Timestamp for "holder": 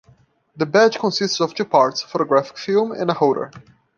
3.13-3.51